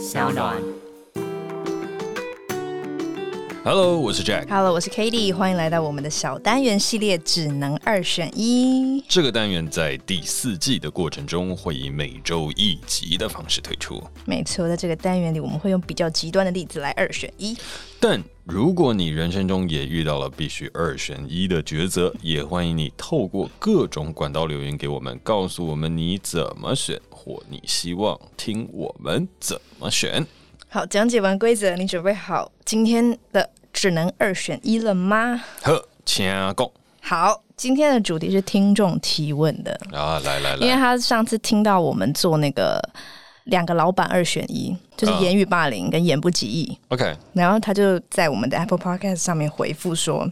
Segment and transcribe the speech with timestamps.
[0.00, 0.56] 小暖。
[3.62, 4.48] Hello，我是 Jack。
[4.48, 5.34] Hello，我是 Katie，。
[5.34, 9.04] 欢迎来到我们的小单元系列，只能二选一。
[9.06, 14.02] 这个单元在第四季的过程中，会以每周一集的方式推出。
[14.24, 17.54] 没错，在这个单元里，我们会用比较极端的例子来二选一。
[18.00, 30.26] 但如果你人生中也遇到了必须二选一的抉择，也欢迎你透过各种管道留言给我们，告诉我们你怎么选，或你希望听我们怎么选。
[30.72, 35.42] 好，讲解完规则，你准备好今天的只能二选一了吗？
[35.62, 35.72] 好，
[36.04, 36.54] 请讲。
[37.00, 42.78] 好，今天的主题是听众提问的啊，来来来，因为他上次听到我们做那个
[43.44, 46.78] 两个老板二选一，就是言语霸凌跟言不及义。
[46.88, 50.30] OK，然后他就在我们的 Apple Podcast 上面回复说，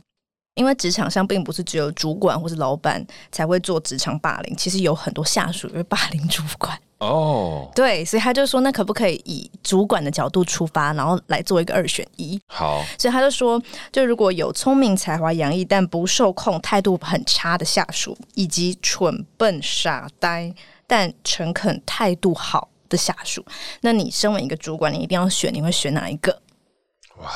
[0.59, 6.77] 因为职场上并不是只有主管或是老板才会做职场霸凌，其实有很多下属也会霸凌主管。
[6.99, 7.75] 哦，oh.
[7.77, 12.41] 对，所以他就说，那可不可以以主管的角度出发，然后来做一个二选一？
[12.49, 20.53] 好，所以他就说，就如果有聪明才华洋溢但不受控、态度很差的下属，以及蠢笨傻呆
[20.89, 23.47] 但诚恳、态度好的下属，
[23.83, 26.43] 那你身为一个主管，你一定要选，你会选哪一个？
[27.19, 27.31] 哇，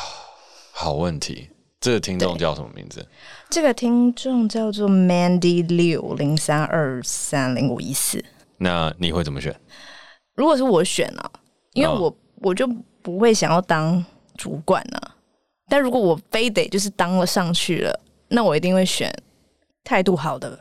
[0.72, 1.50] 好问题！
[1.82, 3.04] 这个听众叫什么名字？
[3.50, 8.24] 这个听众叫做 Mandy 六零三二三零五一四。
[8.56, 9.52] 那你会怎么选？
[10.36, 11.30] 如果是我选啊，
[11.72, 12.68] 因为我、哦、我就
[13.02, 14.02] 不会想要当
[14.36, 15.16] 主管啊。
[15.68, 19.12] 但如果我非得就是当了上去了，那我一定会选
[19.82, 20.56] 态度好的。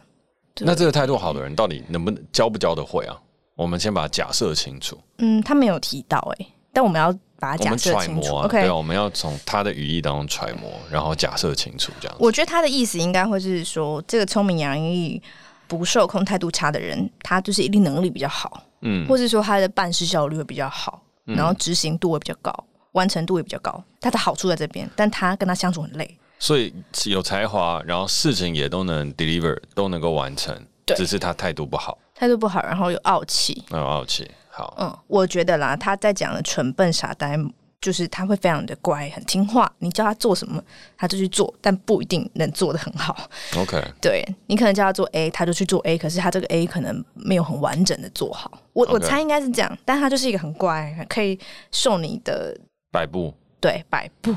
[0.62, 3.16] 那这个态度好的人到底能不能教不教得会啊？
[3.56, 5.00] 我们先把它假设清楚。
[5.20, 8.36] 嗯，他没有提到哎、欸，但我们要把它假设清楚。
[8.36, 12.16] 啊、OK，对啊，我们要从他的语义当中揣摩，然后假设清楚这样。
[12.18, 15.22] 我觉得他的意思应该会是说，这个聪明洋溢。
[15.68, 22.54] 不受控、态度差的人，他就是一定能力比较好，嗯，或是说他的办事效率会比较好，嗯、然后执行度会比较高，
[22.92, 23.82] 完成度也比较高。
[24.02, 26.74] 他的好处在这边，但他跟他相处很累，所以
[27.06, 30.54] 有才华，然后事情也都能 deliver，都能够完成，
[30.86, 34.30] 对只是他态度不好，态度不好，然后有傲气，有傲气。
[34.62, 37.38] 好，嗯，我觉得啦，他在讲的蠢笨傻呆。
[37.82, 39.68] 就是他会非常的乖，很听话。
[39.80, 40.64] 你叫他做什么，
[40.96, 43.18] 他就去做，但不一定能做的很好。
[43.58, 48.52] OK，对，你可能叫他做 A，他就去做 A，可是他这个 A 可能没有很完整的做好。
[48.74, 51.40] 我.我猜应该是这样，但他就是一个很乖，可以
[51.72, 52.56] 受你的
[52.92, 53.34] 摆布。
[53.60, 54.32] 对，摆布。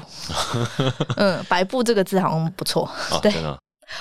[1.19, 2.87] 嗯，摆布这个字好像不错。
[3.11, 3.31] 啊、对，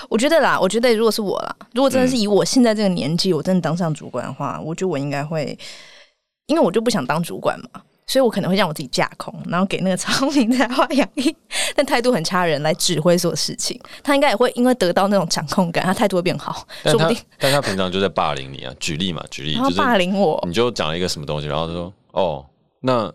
[0.08, 5.58] 我觉得啦，我觉得如果是我啦，如果真的是以我现在这个年纪，嗯、我真的当上主管的话，我觉得我应该会，
[6.46, 7.82] 因为我就不想当主管嘛。
[8.06, 11.34] 所以我可能会让我自己架空，然后给那个聪明才华洋溢
[11.74, 13.80] 但态度很差的人来指挥所有事情。
[14.02, 17.16] 他应该也会因为得到那种掌控感，他态度会变好，说不定。
[17.38, 18.74] 但他平常就在霸凌你啊！
[18.78, 22.44] 举例嘛，举例， 就是霸凌我，你就讲了一个什么东西，然后他说：“哦，
[22.80, 23.10] 那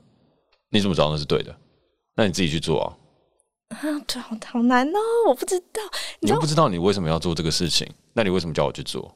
[0.71, 1.55] 你怎么知道那是对的？
[2.15, 2.89] 那你自己去做啊！”
[3.69, 5.79] 啊，对好好难哦，我不知道。
[6.21, 9.13] 你又不知道你为什么要做这个事情，那你为什么叫我去做？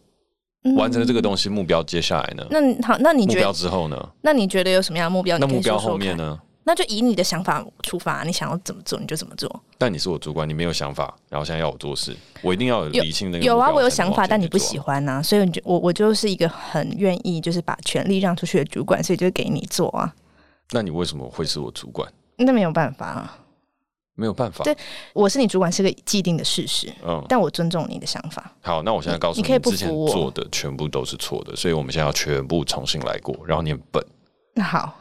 [0.75, 2.45] 完成了这个东西，目标接下来呢？
[2.49, 4.09] 那好，那你觉得目标之后呢？
[4.21, 5.37] 那你觉得有什么样的目标？
[5.37, 6.39] 那目标后面呢？
[6.65, 9.53] 那就以你的想法出发，你想要怎么做你就怎么做。
[9.77, 13.37] 但你是我主管，你没有想法，然后现在要我做事，我一定要有理性的。
[13.39, 20.13] 有啊，我有想法，但你不喜欢啊，所以你就我我就是一个很愿意就是把权力让出去的主管，所以就给你做啊。
[20.71, 22.09] 那你为什么会是我主管？
[22.37, 23.37] 那没有办法啊。
[24.15, 24.75] 没有办法，对，
[25.13, 28.51] 我是你主管是个既定的事实，嗯，但我尊重你的想法。
[28.61, 34.05] 好，那我现在告诉你，你可以不服我，之前做的全部都是错的，所以我们现在要全部重新来过，然后你很笨。
[34.53, 34.95] 那好，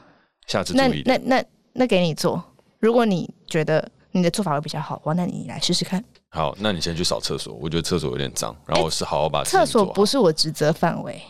[0.46, 2.42] 下次注意那那那那给你做，
[2.78, 6.02] 如果你觉得你的做法会比较好，哇，那你来试试看。
[6.30, 11.20] 好，那你先去扫厕所，我觉得厕所有点脏，然后我是好好把厕所不是我职责范围，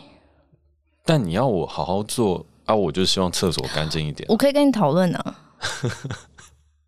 [1.03, 4.25] 但你要我好好做啊，我就希望厕所干净一点。
[4.29, 5.35] 我可以跟你讨论啊。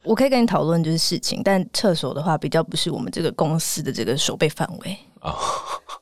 [0.06, 5.36] 我可以跟你讨论就是事情，但厕所的话比较不是我们这个公司的这个守备范围啊。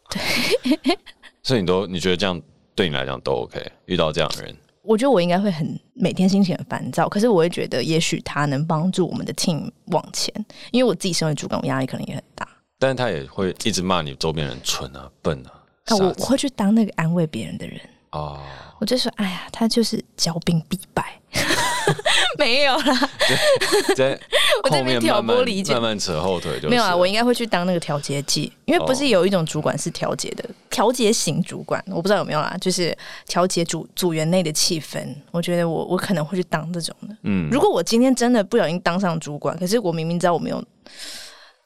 [0.09, 0.97] 对，
[1.41, 2.39] 所以你都你觉得这样
[2.75, 3.59] 对你来讲都 OK？
[3.85, 10.33] 遇到这样的人，我觉得我应该会很每天心情很烦躁，可是我会觉得也许他能帮助我们的 team 往前，
[10.71, 12.47] 因为我自己身为主管，我压力可能也很大。
[12.77, 15.51] 但是他也会一直骂你周边人蠢啊、笨啊。
[15.85, 17.79] 啊，我我会去当那个安慰别人的人
[18.19, 18.39] 啊。
[18.79, 21.19] 我就说，哎呀，他就是骄兵必败。
[22.37, 23.09] 没有啦，
[23.95, 24.19] 在
[24.69, 26.95] 后面挑拨离间，慢慢扯后腿就没有啊。
[26.95, 32.95] 我应该会去当那个调节剂，因为不是有一种主管是调节的调节型主管，我不知道有没有啦，就是
[33.27, 34.99] 调节组组员内的气氛。
[35.31, 37.15] 我觉得我我可能会去当这种的。
[37.23, 40.63] 嗯，如果我今天真的不小心当上主管，可是我明明知道我没有，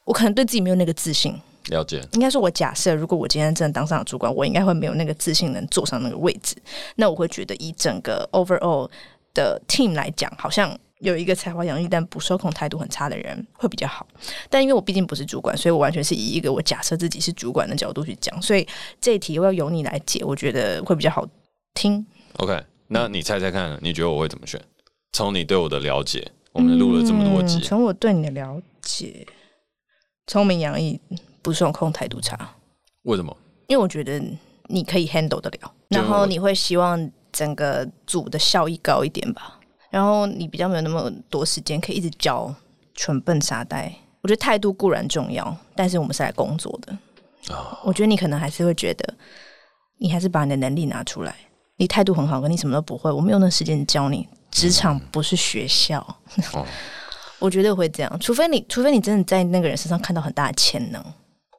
[0.04, 1.38] 我可能对自己没有那个自信。
[1.68, 6.56] 了解，应该说，我假设如果我今天真的当上了主管，我应该会没有那个自信能坐上那个位置。
[6.96, 8.90] 那我会觉得以整个 overall。
[9.34, 14.04] 的 team 来讲，好像有一个才华洋溢但不受控态度很差的人会比较好。
[14.50, 18.66] 但因为我毕竟不是主管，所以我完全是以一个我假设自己是主管的角度去讲，所以
[19.00, 21.24] 这一题要由你来解，我觉得会比较好
[21.74, 22.04] 听。
[22.38, 24.60] OK，那你猜猜看，你觉得我会怎么选？
[25.12, 29.24] 从你对我的了解，我们录了这么多集，从、嗯、我对你的了解，
[30.26, 31.00] 聪明洋溢，
[31.42, 32.36] 不受控态度差。
[33.02, 33.36] 为什么？
[33.66, 34.22] 因为我觉得
[34.68, 39.58] 你可以 handle 得了，然后你会希望整个组的效益高一点吧。
[39.90, 42.54] 然后你比较没有那么多时间可以一直教
[42.94, 43.92] 蠢笨傻呆。
[44.20, 46.98] 我觉得态度固然重要，但是我们是来工作的。
[47.54, 47.78] Oh.
[47.84, 49.14] 我觉得你可能还是会觉得，
[49.98, 51.34] 你还是把你的能力拿出来。
[51.76, 54.28] 你态度很好，可你什么都不会，我没有那时间教你。
[54.50, 56.04] 职场不是学校。
[56.52, 56.66] Oh.
[57.38, 61.02] 我觉得会这样，除非你，除非你真的在那个人身上看到很大的潜能。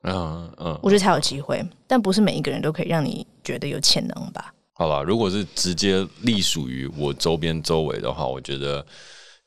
[0.03, 4.53] 嗯嗯，我觉得才有机会，但不是每一个人都可以让你觉得有潜能吧？
[4.73, 8.85] 好吧，如果是直接隶属于我周边周围的话，我觉得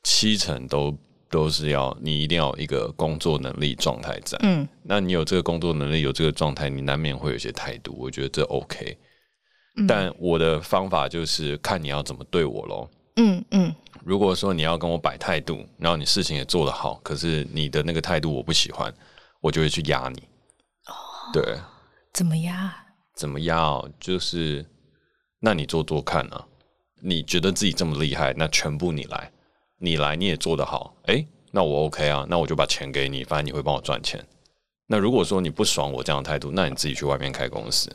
[0.03, 0.95] 七成都
[1.27, 4.37] 都是要你一定要有一个工作能力状态在。
[4.43, 8.95] 嗯，那你有这个工作能力，有这个状态，你难免会有些态度，我觉得这 OK。
[9.77, 12.87] 嗯，但我的方法就是看你要怎么对我喽。
[13.15, 13.73] 嗯嗯，
[14.03, 18.93] 如果说你要跟我摆态度，然后你事情也做得好，可是你的那个态度我不喜欢，
[19.41, 20.21] 我就会去压你。
[21.31, 21.59] 对，
[22.11, 22.73] 怎么压？
[23.15, 23.81] 怎么压？
[23.99, 24.65] 就是，
[25.39, 26.45] 那你做做看啊！
[27.01, 29.31] 你觉得自己这么厉害，那全部你来，
[29.77, 34.25] 你来你也做得好，哎，那我 OK 啊，那我就把钱给你，反正你会帮我赚钱。
[34.87, 37.93] 那如果说你不爽我这样的态度，那你自己去外面开公司。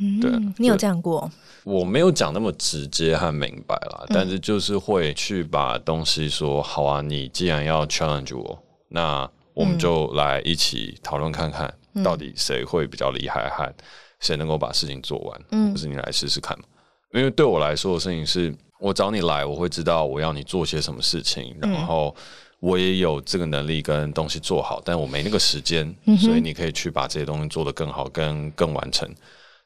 [0.00, 1.30] 嗯，对，你有这样过？
[1.64, 7.02] 我没有讲那么直接和明白啦，但是就是会去把东西说好啊。
[7.02, 11.72] 你既然要 challenge 我，那我们就来一起讨论看看。
[12.04, 13.72] 到底谁会比较厉害，和
[14.20, 15.40] 谁能够把事情做完？
[15.50, 16.64] 嗯，就是你来试试看嘛。
[17.12, 22.14] 因为对我来说的事情是，我找你来，我会知道我要你做些什么事情，然后
[22.60, 29.06] 我也有这个能力跟东西做好，但我没那个时间，所以你可以去把这些东西做得更好，更更完成。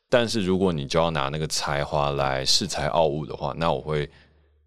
[0.09, 4.09] 但是如果你就要拿那个才华来恃才傲物的话，那我会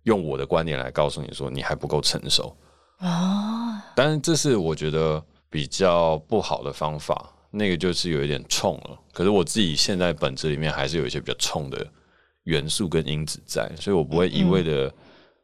[0.03, 2.55] 用我的观点来告诉你说，你还不够成熟
[2.99, 3.83] 啊。
[3.95, 7.29] 但是这是我觉得比较不好的方法。
[7.51, 11.85] 那个就是有一点冲了，可是我自己现在本质里面还是有一些比较冲的
[12.43, 14.93] 元素跟因子在，所以我不会一味的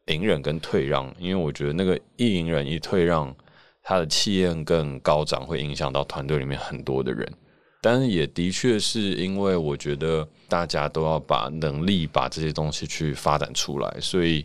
[0.07, 3.36] 隐忍跟退让，因为我觉得那个一隐忍一退让，
[3.81, 7.28] 他的气焰更高涨，会影响到团队里面很多的人。
[7.81, 14.44] 但是也的确是因为我觉得大家都要把能力把这些东西去发展出来，所以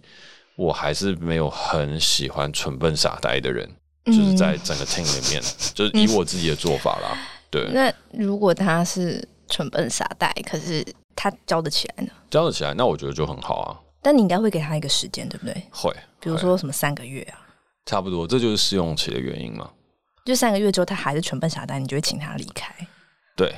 [0.57, 3.67] 我还是没有很喜欢蠢笨傻呆的人，
[4.05, 5.43] 就是在整个 team 里面，
[5.73, 7.17] 就是以我自己的做法啦。
[7.51, 10.87] 对，那如果他是蠢笨傻呆，可是
[11.17, 12.11] 他教得起来呢？
[12.31, 13.81] 教得起来，那我觉得就很好啊。
[14.01, 15.53] 但你应该会给他一个时间，对不对？
[15.71, 17.47] 会，比如说什么三个月啊？
[17.87, 19.71] 差不多，这就是试用期的原因嘛。
[20.25, 22.75] 就三个月之后，他还是蠢笨傻呆，你就会请他离开。
[23.37, 23.55] 对.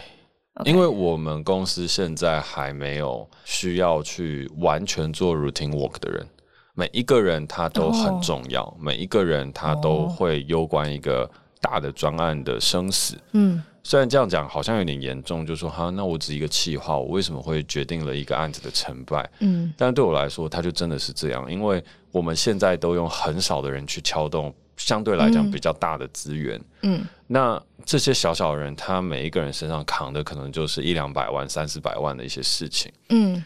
[0.65, 6.27] 因为我们公司现在还没有需要去完全做 routine work 的人，
[6.75, 8.75] 每一个人他都很重要，oh.
[8.79, 11.31] 每一个人他都会攸关一个
[11.61, 13.17] 大的专案的生死。
[13.33, 13.63] 嗯。
[13.85, 19.29] 虽然这样讲好像有点严重，就说哈，那我只是一个气话，我为什么会决定了一个案子的成败？
[19.41, 33.45] 嗯，但对我来说，它就真的是这样，因为我们现在都用很少的人去撬动相对来讲比较大的资源，嗯，那这些小小的人，他每一个人身上扛的可能就是一两百万、三四百万的一些事情，嗯，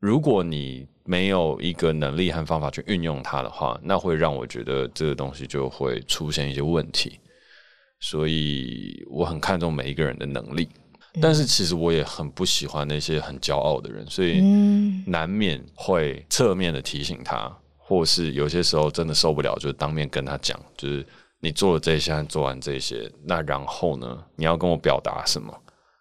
[0.00, 7.20] 如果你没有一个能力和方法去运用它的话，那会让我觉得这个东西就会出现一些问题。
[8.00, 10.68] 所以我很看重每一个人的能力，
[11.20, 14.40] 但是其实我也很不喜欢那些很骄傲的人，所以
[15.06, 21.06] 难免会侧面的提醒他，或是有些时候真的受不了，就当面跟他讲，就是
[21.40, 24.22] 你做了这些，做完这些，那然后呢？
[24.36, 25.52] 你要跟我表达什么？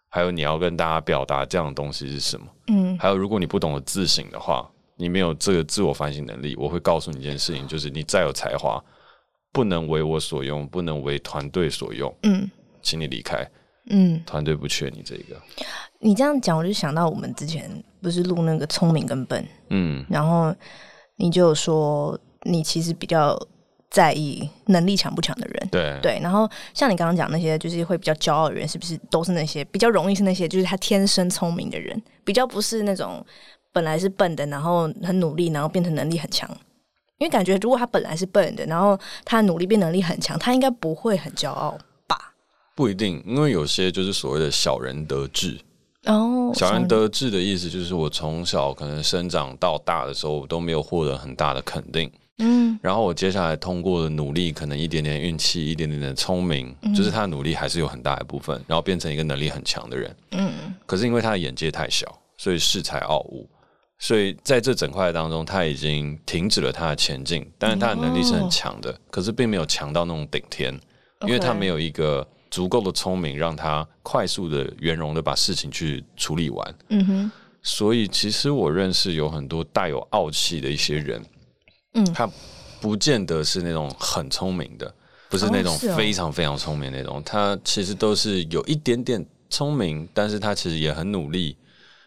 [0.10, 2.48] 还有你要跟大家表达这样的东西是什么？
[2.68, 8.84] 嗯，还有如果你不懂得自省的话，你没有这个自我反省能力，我会告诉你一件事情，就是你再有才华。
[9.56, 12.14] 不能为我所用，不能为团队所用。
[12.24, 13.50] 嗯，请你离开。
[13.90, 15.42] 嗯，团队不缺你这个。
[16.00, 17.72] 你这样讲，我就想到我们之前
[18.02, 19.48] 不是录那个聪明跟笨。
[19.70, 20.54] 嗯，然后
[21.16, 23.40] 你就说你其实比较
[23.90, 25.68] 在意能力强不强的人。
[25.72, 26.20] 对对。
[26.22, 33.26] 然后像你刚刚讲那些，就是会比较骄傲的人，是不是都是那些比较容易是那些，就是他天生聪明的人，比较不是那种
[33.72, 36.50] 本来是笨的，然后很努力，然后变成能力很强。
[37.18, 42.34] 因为感觉，如果他本来是笨的，然后他努力变能力很强，他应该不会很骄傲吧？
[42.76, 45.58] 不一定，因为有些就是所谓的小人得志，
[46.06, 52.12] 哦，小人得志的意思就是我从小可能生长到大的时候，我都没有获得很大的肯定。
[52.40, 60.14] 嗯，然后我接下来通过的努力，可能一点点运气，一点点的聪明，嗯就是他的努力还是有很大一部分，然后变成一个能力很强的人。
[60.32, 60.52] 嗯，
[60.86, 62.06] 可是因为他的眼界太小，
[62.36, 63.48] 所以恃才傲物，
[64.06, 67.44] 所以在这整块当中，他已经停止了他的前进。
[67.58, 70.80] 但是，他的能力是很强的，哦、可是并没有强到那种顶天，
[71.22, 76.76] 因为他没有一个足够的聪明，让他快速的、圆融的把事情去处理完。
[76.90, 77.32] 嗯哼，
[77.64, 81.26] 所以其实我认识有很多带有傲气的一些人。
[81.96, 82.30] 嗯，他
[82.80, 84.94] 不见得是那种很聪明的，
[85.30, 87.24] 不是那种非常非常聪明的那种。
[87.26, 91.58] 他其实都是有一点点聪明，但是他其实也很努力，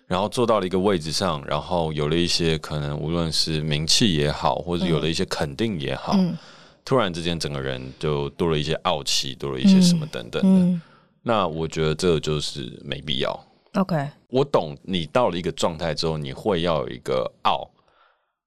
[0.09, 6.37] 然后做到了一个位置上，然后有了一些可能无论是名气也好，或者有了一些肯定也好，嗯、
[6.85, 10.81] 突然之间整个人就多了一些傲气，多了一些什么等等的。
[11.23, 13.39] 那我觉得这就是没必要。
[13.75, 17.71] OK，我懂你到了一个状态之后，你会要有一个傲。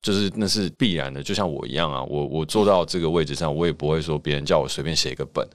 [0.01, 5.47] 就是那是必然的，就像我一样啊，我我坐到这个位置上，我也不会说别人叫我随便写一个本，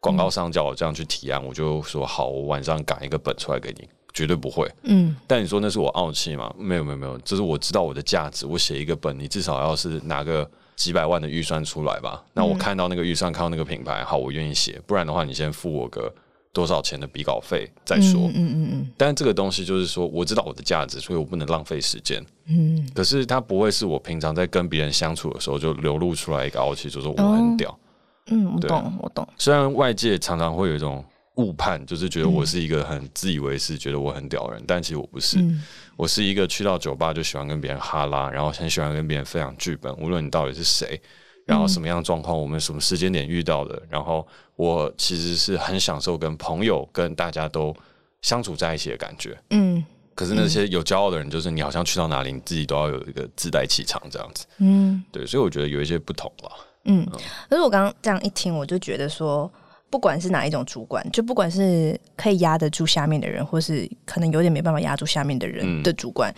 [0.00, 4.66] 广告商叫我这样去提案，我就说好，我晚上赶一个本出来给你，绝对不会。
[4.82, 6.52] 嗯，但你说那是我傲气吗？
[6.58, 12.24] 没有没有没有，这是我知道我的价值，我写一个本，你至少要是拿个几百万的预算出来吧。
[12.32, 16.12] 那我看到那个预算，看到那个品牌，好，我愿意写，不然的话，你先付我个。
[16.52, 22.24] 多少钱的比稿费再说，嗯嗯嗯，但这个东西就是说，我知道我的价值，所以我不能浪费时间。
[22.46, 27.78] 嗯，可是它不会是我平常在跟别人相处的时候就流露出来一个傲气，就说我很屌。
[28.28, 29.28] 嗯，我懂，我懂。
[29.36, 31.04] 虽然外界常常会有一种
[31.36, 35.38] 误判，就是觉得我是一个很自以为是、觉得我很屌的人，但其实我不是。
[35.96, 41.00] 我是一个去到酒吧就喜欢跟别人哈拉，然后很喜欢跟别人分享剧本，无论你到底是谁。
[41.46, 43.80] 然后什么样的状况，我们什么时间点遇到的？
[43.88, 44.26] 然后
[44.56, 47.72] 我其实是很享受跟朋友、跟大家都
[48.20, 49.38] 相处在一起的感觉。
[49.50, 54.44] 嗯，可是那些有骄傲的人，就是你好像去到哪里，你自己都要有一个自带气场这样子。
[54.58, 56.50] 嗯，对，所以我觉得有一些不同了。
[56.86, 57.06] 嗯，
[57.48, 59.48] 可是我刚刚这样一听，我就觉得说，
[59.90, 66.30] 不管是哪一种主管，就不管是可以压得住下面的人，或是可能有点没办法压住下面的人的主管，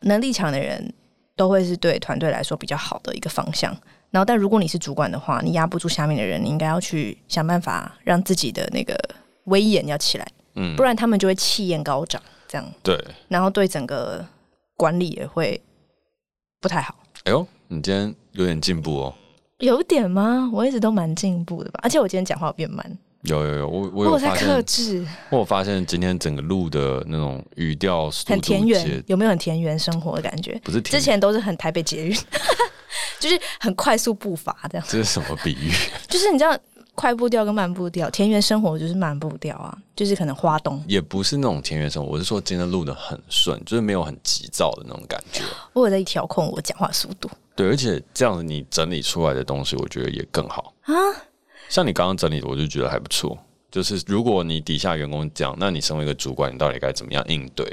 [0.00, 0.92] 嗯、能力强的人，
[1.36, 3.74] 都会是对团队来说比较好的一个方向。
[4.10, 8.98] 然后，但如果你是主管的话，你压不住下面的人，你应该要去想办法让自己的那个
[9.44, 14.26] 威严要起来，嗯，不然他们就会气焰高涨，这样对，然后对整个
[14.76, 15.62] 管理也会
[16.60, 16.96] 不太好。
[17.22, 19.14] 哎呦，你今天有点进步哦，
[19.60, 20.50] 有点吗？
[20.52, 22.84] 我一直都蛮进步的吧，而且我今天讲话有变慢，
[23.22, 30.60] 有有有，我我有，我在克制，我有发现今天整个录的那种语调很田园，有没有很田园生活的感觉？
[30.64, 32.16] 不是，之前都是很台北捷运。
[33.20, 35.70] 就是很快速步伐这样，这是什么比喻？
[36.08, 36.58] 就是你知道
[37.00, 45.40] 快步调跟慢步调，田园生活就是慢步调啊，就是可能花东也不是那种田园生活，我是说今天录的很顺，就是没有很急躁的那种感觉。
[45.72, 50.92] 我有在调控我讲话速度，对，而且这样子你整理出来的东西，我觉得也更好啊。
[51.70, 53.38] 像你刚刚整理的，我就觉得还不错。
[53.70, 57.64] 就是如果你底下员工讲，那你身为一个主管，你到底该怎么样应对？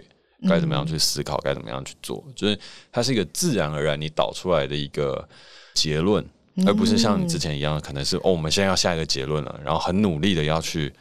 [0.47, 1.37] 该怎么样去思考？
[1.39, 2.23] 该、嗯、怎么样去做？
[2.33, 2.57] 就是
[2.93, 5.27] 它是一个自然而然你导出来的一个
[5.73, 6.25] 结论，
[6.65, 10.91] 而不是像你之前一样，可能是哦，我们现在要下一个结论了，然后很努力的要去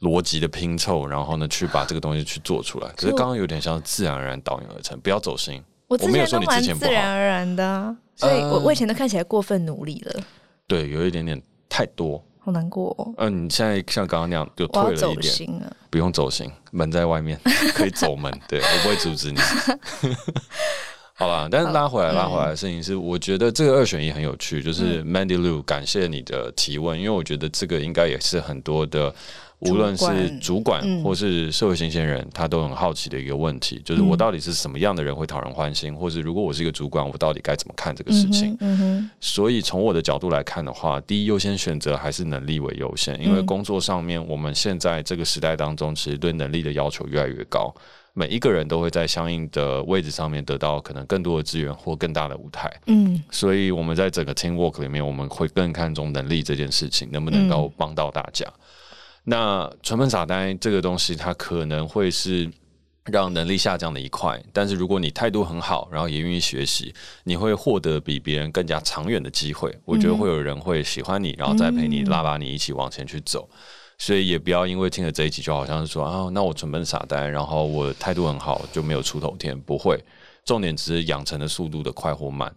[0.00, 2.88] 逻辑的拼凑，然后呢去把这个东西去做出来。
[2.96, 5.62] 可是刚刚有点像自然而然导引而成，不要走心。
[5.88, 10.22] 我之前都蛮自然而然的，所以我我以前都看起来过分努力了。
[10.66, 12.24] 对，有一点点太多。
[12.44, 12.94] 好难过。
[12.98, 13.12] 哦。
[13.18, 17.38] 嗯、呃，你现在像刚刚那样就退了一点，不用走心，门在外面，
[17.74, 18.32] 可以走门。
[18.48, 19.38] 对，我不会阻止你。
[21.22, 24.62] 好吧，但是拉回来，拉回来的事情是，我觉得这个二选一很有趣。
[24.62, 29.14] 就是 Mandy Lu，感谢你的提问，因为我觉得这个应该也是很多的。
[29.64, 38.58] 无论是主管或是社会新鲜人，他都很好奇的一个问题，就是我到底是什么样的人会讨人欢心，或是如果我是一个主管，我到底该怎么看这个事情？
[39.20, 47.72] 所以从我的角度来看的话，第一优先选择还是能力为优先，因为工作上面我们现在这个时代当中，其实对能力的要求越来越高，
[48.14, 52.70] 每一个人都会在相应的位置上面得到可能更多的资源或更大的舞台。
[52.86, 58.46] 嗯，所以我们在整个 teamwork 里面，我们会更看重能力这件事情，能不能够帮到大家。
[59.24, 62.50] 那存笨傻呆这个东西，它可能会是
[63.04, 64.42] 让能力下降的一块。
[64.52, 66.92] 但是如果你态度很好，然后也愿意学习，
[67.24, 69.74] 你会获得比别人更加长远的机会。
[69.84, 73.48] 我觉得会有人会喜欢你，然后再陪你拉拔你一起往前去走。
[74.04, 79.56] 所以也不要因为听了这一集，就好像是说啊，那我蠢笨傻呆，然后我态度很好就没有出头天。
[79.60, 79.96] 不会，
[80.44, 82.52] 重点只是养成的速度的快或慢。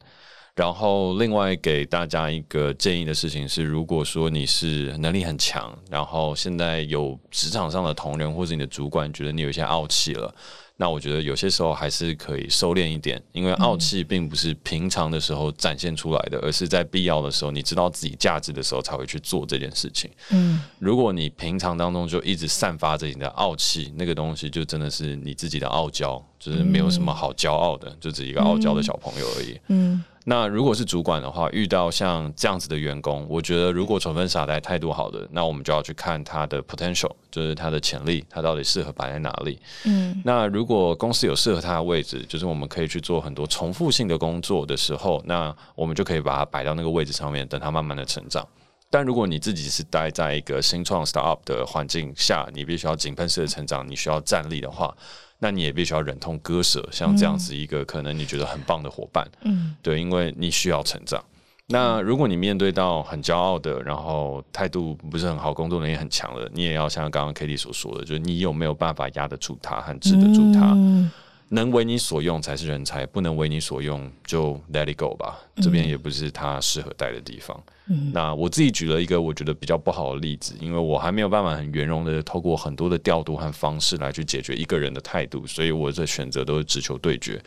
[0.56, 10.34] 然后，另外给大家一个建议的事情是，如果说你是能力很强，然后现在有职场上的同仁或者你的主管觉得你有些傲气了。
[10.78, 20.12] 那我觉得有些时候还是可以收敛一点，因为傲气并不是平常的时候展现出来的，而是在必要的时候，你知道自己价值的时候才会去做这件事情。
[20.32, 29.60] 嗯，如果你平常当中就一直散发着你的傲气，那个东西就真的是你自己的傲娇，就是没有什么好骄傲的，就只是一个傲娇的小朋友而已。
[29.68, 30.04] 嗯。
[30.28, 39.60] 那如果是主管的话，遇到像这样子的员工，我觉得如果纯分傻呆态度好的，那我们就要去看他的 potential，就是他的潜力，他到底适合摆在哪里。
[39.84, 48.44] 嗯，那如果公司有适合他的位置，就是我们可以去做很多重复性的工作的时候，那我们就可以把他摆到那个位置上面，等他慢慢的成长。
[48.90, 54.96] 但如果你自己是待在一个新创 startup 的环境下，你必须要井喷式的成长，你需要站立的话。
[55.38, 61.22] 那你也必须要忍痛割舍，像这样子一个可能你觉得很棒的伙伴，嗯，对，因为你需要成长。
[61.68, 70.72] 那如果你面对到很骄傲的，然后态度不是很好，工作能力很强的，你也要像刚刚 Katie 所说的，就是你有没有办法压得住他，和治得住他。
[70.74, 71.12] 嗯
[71.50, 75.40] 能为你所用才是人才，不能为你所用就 let it go 吧。
[75.58, 77.64] 这边也不是他适合待的地方。
[77.88, 87.40] 嗯，那我自己举了一个我觉得比较不好的例子，因为我还没有办法很圆融的透过很多的调度和方式来去解决一个人的态度，所以我的选择都是直球对决。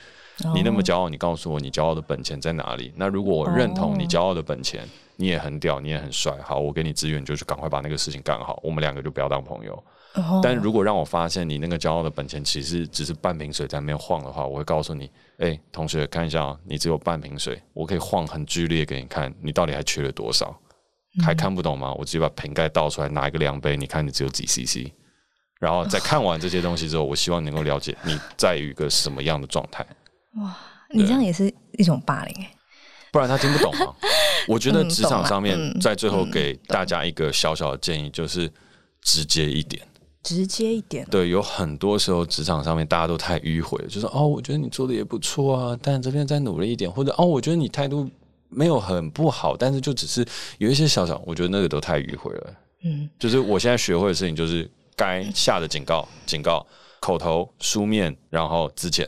[0.45, 0.53] 哦。
[0.55, 2.93] 你那么骄傲，你告诉我你骄傲的本钱在哪里？
[2.97, 9.83] 那如果我认同你骄傲的本钱，你也很屌，你也很帅，好，我给你资源，就去赶快把那个事情干好，我们两个就不要当朋友。
[10.43, 15.05] 但如果让我发现你那个骄傲的本钱其实只是半瓶水在那边晃的话，我会告诉你，
[15.39, 20.59] 哎、欸，同学，看一下喔，你只有半瓶水，我可以晃很剧烈给你看，你到底还缺了多少？
[21.23, 21.93] 还看不懂吗？
[21.95, 24.91] 我直接把瓶盖倒出来，拿一个量杯，你看你只有几 CC。
[25.61, 29.85] 然后在看完这些东西之后，我希望你能够了解你在于一个什么样的状态。
[30.41, 30.57] 哇，
[30.91, 32.51] 你这样也是一种霸凌哎，
[33.13, 33.95] 不然他听不懂吗？
[34.49, 38.51] 我觉得职场上面在最后给大家一个小小的建议，就是
[39.03, 39.87] 直接一点。
[40.21, 48.07] 直接一点，对，有很多时候职场上面大家都太迂回了，就是哦，我觉得你做的也不错啊，但这边再努力一点，或者哦，我觉得你态度
[48.51, 50.27] 没有很不好，但是就只是
[50.59, 52.55] 有一些小小，我觉得那个都太迂回了。
[52.83, 56.67] 嗯，就是我现在学会的事情，就是该下的警告，警告，
[57.01, 59.07] 口头、书面，然后资遣，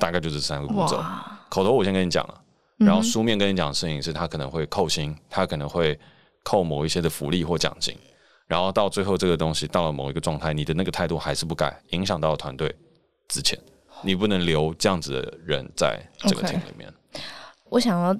[0.00, 1.02] 大概就是三个步骤。
[1.48, 2.40] 口头我先跟你讲了，
[2.78, 5.98] 然后书面跟你讲的事情是他可能会扣薪，他可能会
[6.42, 7.96] 扣某一些的福利或奖金。
[8.48, 12.74] 然后到最后，这个东西到了某一个状态，你的那个态度还是不改，影响到团队
[13.28, 13.58] 之前，
[14.02, 16.88] 你不能留这样子的人在这个 team 里面。
[16.90, 17.20] Okay.
[17.70, 18.14] 我想要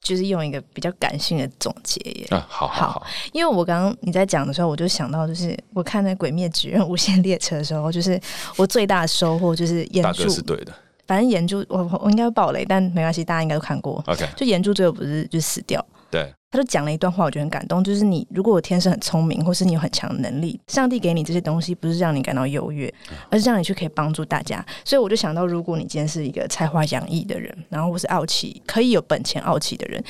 [0.00, 2.26] 就是用一个比较感性的总结耶。
[2.30, 8.18] 啊，好好好，因为我刚刚你在讲的时候，我就想到，就是我看那《鬼灭之刃》无限列车的时候，就是
[8.56, 10.72] 我最大的收获就是大哥是对的。
[11.06, 14.02] 反正炎柱我我应该会爆雷，但没关系，大家应该都看过。
[14.06, 15.84] OK，就炎柱最后不是就死掉。
[16.08, 17.82] 对，他就讲了一段话，我觉得很感动。
[17.82, 22.92] 就是你如果我天生很聪明，或是你有很强的能力，上帝给你这些东西，不是让你感到优越，
[23.28, 24.64] 而是让你去可以帮助大家。
[24.84, 30.02] 所以我就想到，如果你今天是一个才华洋溢的人，然后或是傲气，可以有本钱傲气的人，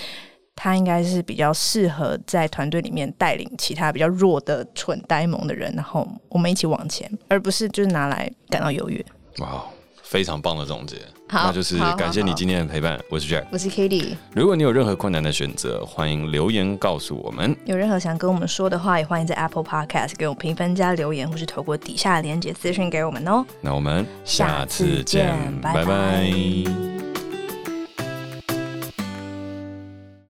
[0.55, 9.05] 他应该是比较适合在团队里面带领其他比较弱的蠢呆萌的人，然后我们一起往前，而不是就是拿来感到优越。
[9.39, 9.65] 哇。
[10.07, 12.99] 非常棒的总结，那就是感谢你今天的陪伴。
[13.11, 14.16] 我是 Jack，我是 Kitty。
[14.33, 17.55] 如果你有任何困难的选择，欢迎留言告诉我们。
[17.64, 23.45] 有任何想跟我们说的话，也欢迎在 Apple Podcast 给我们评分加留言，或是透过底下的链接私讯给我们哦。
[23.61, 25.85] 那我们下次见，拜拜。
[25.85, 27.06] 拜拜。